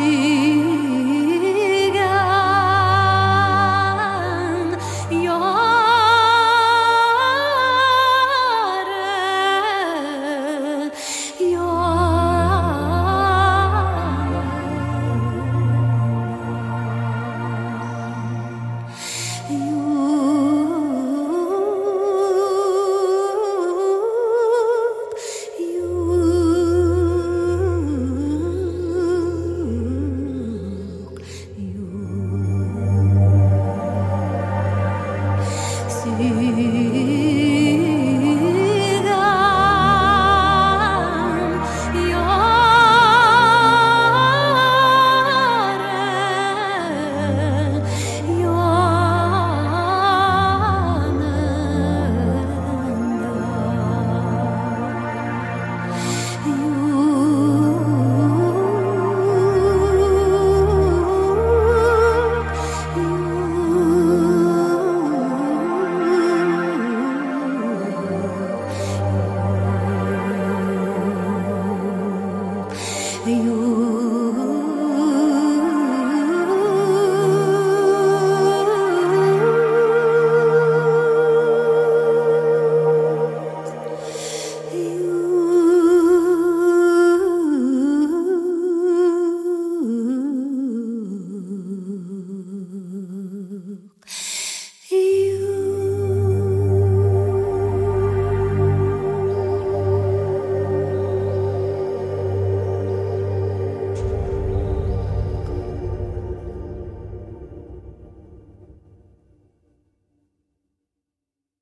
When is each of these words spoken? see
see 0.00 0.31